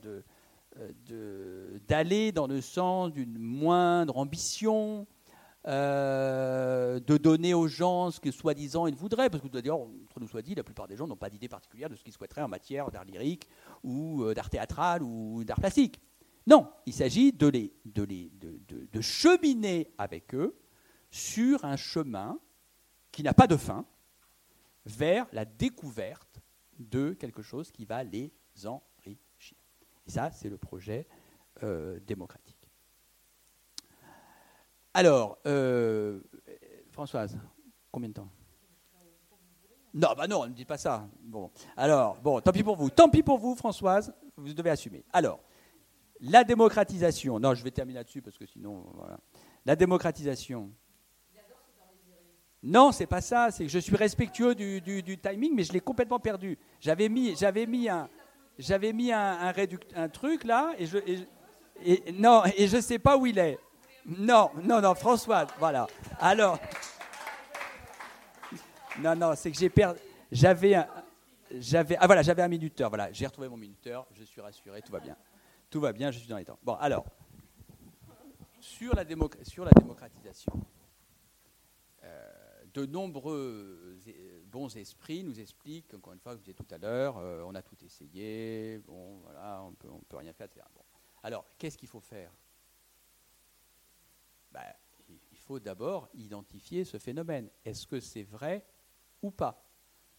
[1.10, 5.08] euh, d'aller dans le sens d'une moindre ambition,
[5.68, 10.28] euh, de donner aux gens ce que soi-disant ils voudraient, parce que d'ailleurs, entre nous
[10.28, 12.50] soit dit, la plupart des gens n'ont pas d'idée particulière de ce qu'ils souhaiteraient en
[12.50, 13.48] matière d'art lyrique
[13.84, 16.02] ou euh, d'art théâtral ou d'art plastique.
[16.48, 17.72] Non, il s'agit de,
[19.00, 20.58] cheminer avec eux
[21.10, 22.38] sur un chemin
[23.12, 23.86] qui n'a pas de fin
[24.86, 26.41] vers la découverte
[26.90, 28.34] de quelque chose qui va les
[28.66, 29.58] enrichir.
[30.08, 31.08] Et ça, c'est le projet
[31.64, 32.58] euh, démocratique.
[34.94, 36.22] Alors, euh,
[36.90, 37.38] Françoise,
[37.92, 38.30] combien de temps?
[39.94, 41.10] Non, bah non, ne dites pas ça.
[41.20, 42.90] Bon, alors, bon, tant pis pour vous.
[42.90, 45.04] Tant pis pour vous, Françoise, vous devez assumer.
[45.12, 45.42] Alors,
[46.22, 47.40] la démocratisation.
[47.40, 49.20] Non, je vais terminer là-dessus parce que sinon, voilà.
[49.66, 50.72] La démocratisation.
[52.64, 53.50] Non, c'est pas ça.
[53.52, 56.58] C'est que je suis respectueux du, timing, mais je l'ai complètement perdu.
[56.80, 57.32] J'avais mis,
[57.90, 58.10] un,
[58.58, 60.98] j'avais un, truc là, et je,
[62.14, 63.58] non, et je sais pas où il est.
[64.06, 65.88] Non, non, non, François, voilà.
[66.20, 66.60] Alors,
[69.00, 70.00] non, non, c'est que j'ai perdu.
[70.32, 70.88] J'avais un,
[71.60, 72.90] j'avais, ah j'avais un minuteur.
[72.90, 74.08] Voilà, j'ai retrouvé mon minuteur.
[74.14, 75.16] Je suis rassuré, tout va bien.
[75.70, 76.60] Tout va bien, je suis dans les temps.
[76.64, 77.06] Bon, alors,
[78.60, 80.54] sur la, démocratisation,
[82.74, 87.18] de nombreux euh, bons esprits nous expliquent, encore une fois, vous disiez tout à l'heure,
[87.18, 90.66] euh, on a tout essayé, bon, voilà, on peut, ne peut rien faire, etc.
[91.24, 92.32] Alors, qu'est-ce qu'il faut faire?
[94.52, 94.62] Ben,
[95.32, 97.50] Il faut d'abord identifier ce phénomène.
[97.64, 98.66] Est-ce que c'est vrai
[99.22, 99.64] ou pas?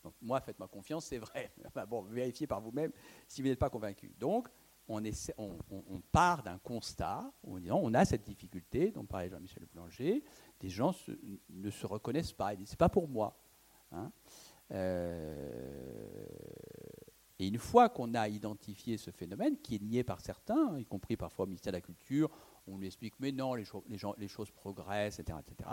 [0.02, 1.52] Donc, moi, faites-moi confiance, c'est vrai.
[1.88, 2.92] bon, vérifiez par vous-même
[3.28, 4.12] si vous n'êtes pas convaincu.
[4.18, 4.48] Donc,
[4.88, 10.24] on, part d'un constat en disant on a cette difficulté dont parlait Jean-Michel Blanger,
[10.60, 10.94] des gens
[11.50, 13.38] ne se reconnaissent pas, ils disent c'est pas pour moi.
[13.92, 14.10] Hein.
[14.72, 16.26] Euh,
[17.38, 21.16] et une fois qu'on a identifié ce phénomène, qui est nié par certains, y compris
[21.16, 22.30] parfois au ministère de la Culture,
[22.66, 23.64] on lui explique mais non, les,
[24.28, 25.38] choses progressent, etc.
[25.40, 25.70] etc.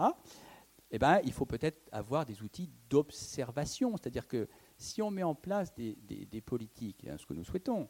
[0.91, 5.35] Eh ben, il faut peut-être avoir des outils d'observation, c'est-à-dire que si on met en
[5.35, 7.87] place des, des, politiques, hein, ce que nous souhaitons,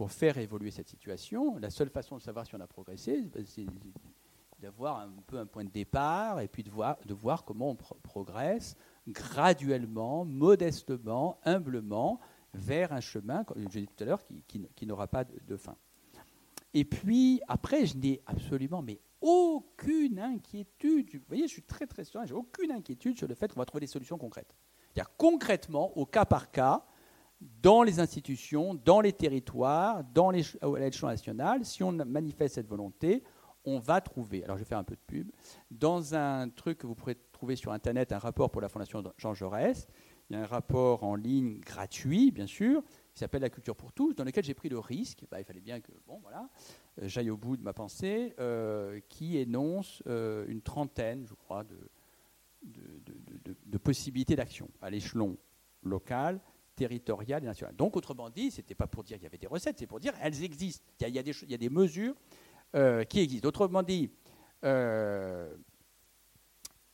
[0.00, 3.44] pour faire évoluer cette situation, la seule façon de savoir si on a progressé, ben,
[3.44, 3.66] c'est
[4.58, 7.74] d'avoir un peu un point de départ et puis de voir, de voir comment on
[7.74, 12.18] progresse graduellement, modestement, humblement
[12.54, 15.76] vers un chemin, comme je l'ai dit tout à l'heure, qui, n'aura pas de, fin.
[16.72, 21.10] Et puis, après, je n'ai absolument mais aucune inquiétude.
[21.12, 23.66] Vous voyez, je suis très très serein, j'ai aucune inquiétude sur le fait qu'on va
[23.66, 24.56] trouver des solutions concrètes.
[24.94, 26.86] C'est-à-dire concrètement, au cas par cas,
[27.40, 32.68] dans les institutions, dans les territoires, dans les, à l'échelon national, si on manifeste cette
[32.68, 33.22] volonté,
[33.64, 35.30] on va trouver, alors je vais faire un peu de pub,
[35.70, 39.34] dans un truc que vous pourrez trouver sur Internet, un rapport pour la Fondation Jean
[39.34, 39.86] Jaurès,
[40.28, 43.92] il y a un rapport en ligne gratuit, bien sûr, qui s'appelle La culture pour
[43.92, 46.48] tous, dans lequel j'ai pris le risque, bah, il fallait bien que bon, voilà,
[47.00, 51.64] euh, j'aille au bout de ma pensée, euh, qui énonce euh, une trentaine, je crois,
[51.64, 51.76] de,
[52.62, 55.36] de possibilités d'action à l'échelon
[55.82, 56.40] local,
[56.80, 57.76] territoriale et nationale.
[57.76, 60.00] Donc, autrement dit, ce n'était pas pour dire qu'il y avait des recettes, c'est pour
[60.00, 60.82] dire qu'elles existent.
[61.00, 62.14] Il y, a, des, mesures
[62.74, 63.46] euh, qui existent.
[63.46, 64.10] Autrement dit,
[64.64, 65.54] euh,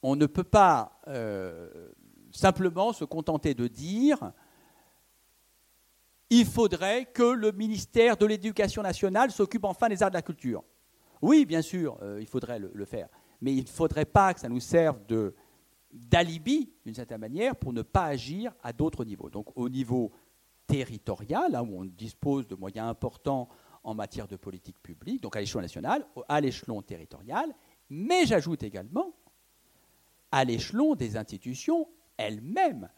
[0.02, 1.92] on ne peut pas euh,
[2.32, 4.32] simplement se contenter de dire
[6.30, 10.64] il faudrait que le ministère de l'Éducation nationale s'occupe enfin des arts de la culture.
[11.22, 13.08] Oui, bien sûr, il faudrait le, faire.
[13.40, 15.32] Mais il ne faudrait pas que ça nous serve de
[15.96, 19.30] d'alibi, d'une certaine manière, pour ne pas agir à d'autres niveaux.
[19.30, 20.12] Donc au niveau
[20.66, 23.48] territorial, où on dispose de moyens importants
[23.82, 27.54] en matière de politique publique, donc à l'échelon national, à l'échelon territorial,
[27.88, 29.14] mais j'ajoute également
[30.32, 32.88] à l'échelon des institutions elles-mêmes.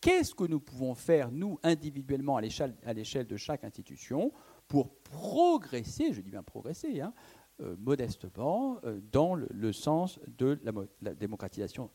[0.00, 4.32] Qu'est-ce que nous pouvons faire, nous, individuellement, à l'échelle de chaque institution,
[4.66, 7.12] pour progresser, je dis bien progresser, hein,
[7.60, 10.60] euh, modestement euh, dans le, sens de
[11.02, 11.90] la, démocratisation.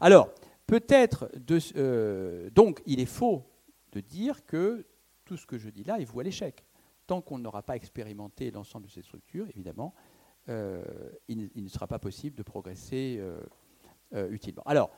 [0.00, 0.30] Alors,
[0.66, 1.30] peut-être,
[1.76, 3.44] euh, donc, il est faux
[3.92, 4.86] de dire que
[5.26, 6.64] tout ce que je dis là est voué à l'échec.
[7.06, 9.94] Tant qu'on n'aura pas expérimenté l'ensemble de ces structures, évidemment,
[10.48, 13.22] il, ne sera pas possible de progresser
[14.30, 14.62] utilement.
[14.64, 14.90] Alors,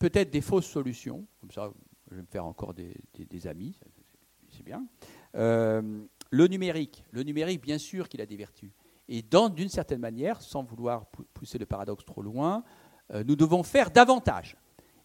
[0.00, 1.72] peut-être des fausses solutions, comme ça,
[2.10, 3.78] je vais me faire encore des amis,
[4.50, 4.84] c'est bien.
[5.34, 8.72] le numérique, le numérique, bien sûr qu'il a des vertus.
[9.08, 12.62] Et d'une certaine manière, sans vouloir pousser le paradoxe trop loin,
[13.12, 14.56] euh, nous devons faire davantage.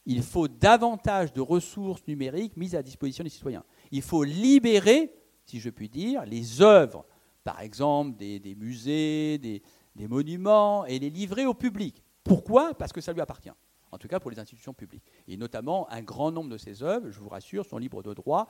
[0.06, 3.64] Il faut davantage de ressources numériques mises à disposition des citoyens.
[3.92, 5.14] Il faut libérer,
[5.46, 7.06] si je puis dire, les œuvres,
[7.46, 9.64] par exemple des, musées, des,
[9.96, 12.04] des, monuments, et les livrer au public.
[12.26, 12.74] Pourquoi?
[12.74, 13.52] Parce que ça lui appartient,
[13.92, 15.06] en tout cas pour les institutions publiques.
[15.30, 18.48] Et notamment, un grand nombre de ces œuvres, je vous rassure, sont libres de droit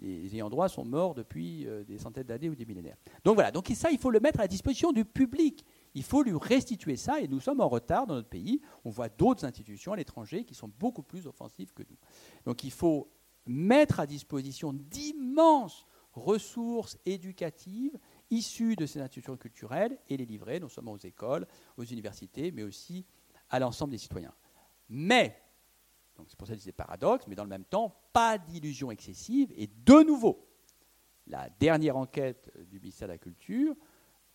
[0.00, 2.96] les ayants droit sont morts depuis euh, des centaines d'années ou des millénaires.
[3.24, 5.64] Donc voilà, donc ça, il faut le mettre à la disposition du public.
[5.94, 8.60] Il faut lui restituer ça, et nous sommes en retard dans notre pays.
[8.84, 11.96] On voit d'autres institutions à l'étranger qui sont beaucoup plus offensives que nous.
[12.44, 13.10] Donc il faut
[13.46, 17.96] mettre à disposition d'immenses ressources éducatives
[18.30, 21.46] issues de ces institutions culturelles et les livrer non seulement aux écoles,
[21.76, 23.06] aux universités, mais aussi
[23.48, 24.34] à l'ensemble des citoyens.
[24.88, 25.40] Mais
[26.28, 29.52] c'est pour ça que c'est paradoxe, mais dans le même temps, pas d'illusion excessive.
[29.56, 30.48] Et de nouveau,
[31.26, 33.74] la dernière enquête du ministère de la Culture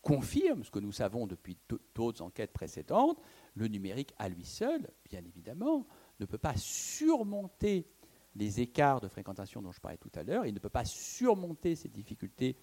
[0.02, 1.58] confirme ce que nous savons depuis
[1.96, 3.20] d'autres enquêtes précédentes.
[3.56, 5.88] Le numérique à lui seul, bien évidemment,
[6.20, 7.88] ne peut pas surmonter
[8.36, 11.76] les écarts de fréquentation dont je parlais tout à l'heure, il ne peut pas surmonter
[11.76, 12.58] ces difficultés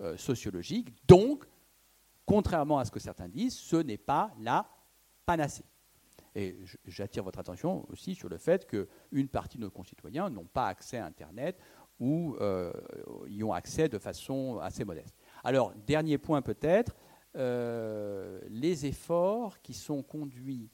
[0.00, 0.94] euh, sociologiques.
[1.06, 1.44] Donc,
[2.24, 4.68] contrairement à ce que certains disent, ce n'est pas la
[5.26, 5.64] panacée.
[6.38, 10.68] Et j'attire votre attention aussi sur le fait qu'une partie de nos concitoyens n'ont pas
[10.68, 11.58] accès à Internet
[11.98, 12.72] ou euh,
[13.26, 15.16] y ont accès de façon assez modeste.
[15.42, 16.94] Alors, dernier point peut-être,
[17.34, 20.70] euh, les efforts qui sont conduits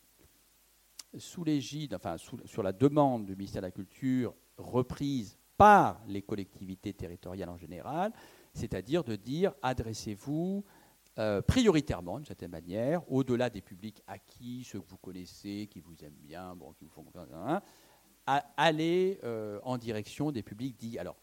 [1.17, 6.93] sous l'égide, enfin sur la demande du ministère de la Culture, reprise par les collectivités
[6.93, 8.13] territoriales en général,
[8.53, 10.63] c'est-à-dire de dire adressez-vous
[11.19, 15.95] euh, prioritairement, d'une certaine manière, au-delà des publics acquis, ceux que vous connaissez, qui vous
[16.03, 17.63] aiment bien, bon, qui vous font confiance,
[18.27, 21.17] à aller euh, en direction des publics dits, alors,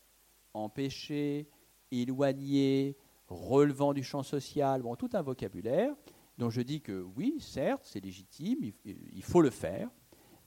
[0.54, 1.50] empêchés,
[1.92, 5.94] éloignés, relevant du champ social, bon, tout un vocabulaire
[6.38, 9.90] dont je dis que oui, certes, c'est légitime, il faut le faire,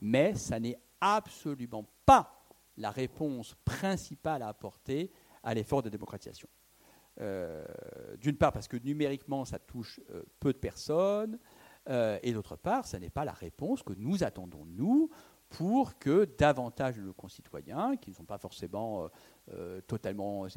[0.01, 2.45] mais ça n'est absolument pas
[2.77, 5.11] la réponse principale à apporter
[5.43, 6.49] à l'effort de démocratisation.
[7.21, 7.63] Euh,
[8.19, 11.39] d'une part parce que numériquement ça touche euh, peu de personnes,
[11.87, 15.09] euh, et d'autre part, ça n'est pas la réponse que nous attendons, nous,
[15.47, 19.07] pour que davantage de nos concitoyens, qui ne sont pas forcément
[19.87, 20.47] totalement,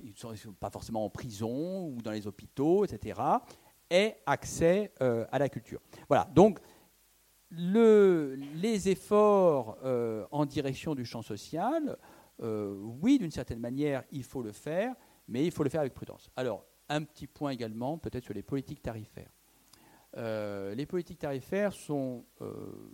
[0.58, 3.20] pas forcément en prison ou dans les hôpitaux, etc.,
[3.90, 5.80] aient accès à la culture.
[6.08, 6.26] Voilà.
[6.34, 6.58] Donc,
[7.50, 9.76] le, les efforts
[10.32, 11.98] en direction du champ social,
[12.40, 14.94] oui, d'une certaine manière, il faut le faire,
[15.28, 16.30] mais il faut le faire avec prudence.
[16.36, 19.30] Alors, un petit point également, peut-être sur les politiques tarifaires.
[20.16, 22.90] Euh, les politiques tarifaires sont euh,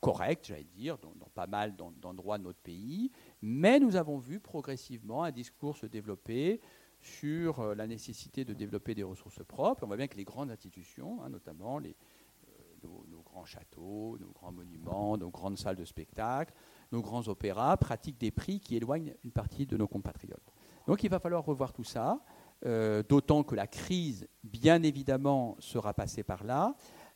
[0.00, 5.22] correctes, j'allais dire, dans, pas mal d'endroits de notre pays, mais nous avons vu progressivement
[5.22, 6.60] un discours se développer
[7.00, 9.84] sur euh, la nécessité de développer des ressources propres.
[9.84, 15.16] On voit bien que les grandes institutions, hein, notamment nos, grands châteaux, nos grands monuments,
[15.16, 16.52] nos grandes salles de spectacle,
[16.90, 20.52] nos grands opéras, pratiquent des prix qui éloignent une partie de nos compatriotes.
[20.88, 22.18] Donc il va falloir revoir tout ça,
[22.64, 26.74] euh, d'autant que la crise, bien évidemment, sera passée par là.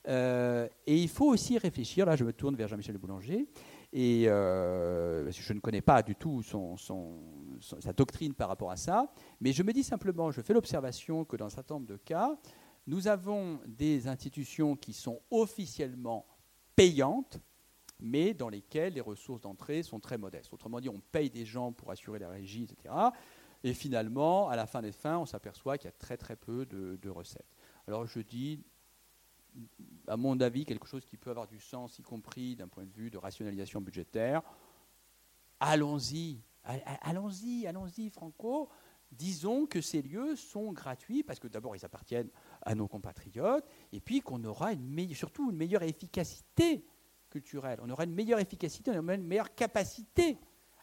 [0.08, 3.48] Euh, et il faut aussi réfléchir, là je me tourne vers Jean-Michel Boulanger,
[3.94, 9.10] et euh, je ne connais pas du tout sa doctrine par rapport à ça,
[9.40, 12.36] mais je me dis simplement, je fais l'observation que dans un certain nombre de cas,
[12.86, 16.26] nous avons des institutions qui sont officiellement
[16.76, 17.40] payantes,
[18.00, 20.52] mais dans lesquelles les ressources d'entrée sont très modestes.
[20.52, 22.92] Autrement dit, on paye des gens pour assurer la régie, etc.
[23.64, 26.66] Et finalement, à la fin des fins, on s'aperçoit qu'il y a très très peu
[26.66, 27.54] de, recettes.
[27.86, 28.60] Alors je dis,
[30.08, 32.92] à mon avis, quelque chose qui peut avoir du sens, y compris d'un point de
[32.92, 34.42] vue de rationalisation budgétaire.
[35.60, 36.40] Allons-y,
[37.02, 38.68] allons-y, allons-y, Franco.
[39.12, 42.30] Disons que ces lieux sont gratuits parce que d'abord ils appartiennent
[42.62, 46.86] à nos compatriotes et puis qu'on aura une surtout une meilleure efficacité
[47.28, 47.78] culturelle.
[47.82, 50.38] On aura une meilleure efficacité, on aura une meilleure capacité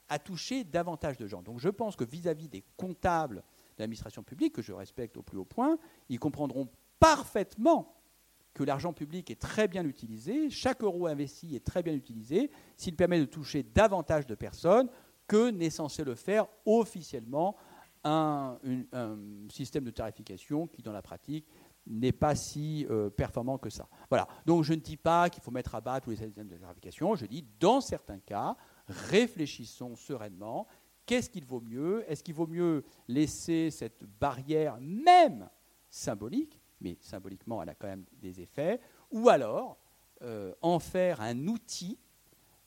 [0.09, 1.41] à toucher davantage de gens.
[1.41, 5.37] Donc je pense que vis-à-vis des comptables de l'administration publique, que je respecte au plus
[5.37, 5.77] haut point,
[6.09, 6.67] ils comprendront
[6.99, 7.95] parfaitement
[8.53, 12.95] que l'argent public est très bien utilisé, chaque euro investi est très bien utilisé, s'il
[12.95, 14.89] permet de toucher davantage de personnes
[15.27, 17.55] que n'est censé le faire officiellement
[18.03, 18.57] un,
[19.49, 21.45] système de tarification qui, dans la pratique,
[21.85, 23.87] n'est pas si euh, performant que ça.
[24.09, 24.27] Voilà.
[24.45, 27.15] Donc je ne dis pas qu'il faut mettre à bas tous les systèmes de tarification,
[27.15, 28.55] je dis dans certains cas,
[28.89, 30.67] réfléchissons sereinement.
[31.05, 32.03] Qu'est-ce qu'il vaut mieux?
[32.11, 35.49] Est-ce qu'il vaut mieux laisser cette barrière, même
[35.89, 38.79] symbolique, mais symboliquement elle a quand même des effets,
[39.11, 39.77] ou alors
[40.21, 41.97] euh, en faire un outil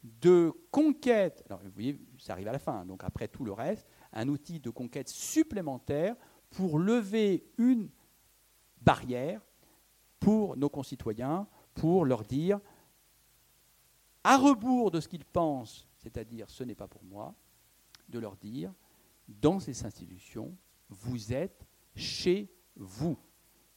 [0.03, 3.87] de conquête, alors vous voyez, ça arrive à la fin, donc après tout le reste,
[4.13, 6.17] un outil de conquête supplémentaire
[6.51, 7.89] pour lever une
[8.81, 9.41] barrière
[10.19, 12.61] pour nos concitoyens, pour leur dire,
[14.25, 17.35] à rebours de ce qu'ils pensent c'est-à-dire ce n'est pas pour moi,
[18.09, 18.73] de leur dire,
[19.29, 20.57] dans ces institutions,
[20.89, 23.19] vous êtes chez vous.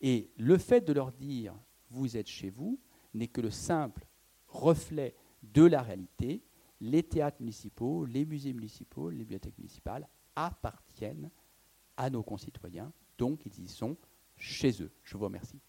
[0.01, 1.55] Et le fait de leur dire,
[1.89, 2.79] vous êtes chez vous,
[3.13, 4.05] n'est que le simple
[4.47, 6.43] reflet de la réalité.
[6.81, 11.29] Les théâtres municipaux, les musées municipaux, les bibliothèques municipales appartiennent
[11.95, 13.95] à nos concitoyens, donc ils y sont
[14.35, 14.91] chez eux.
[15.03, 15.61] Je vous remercie.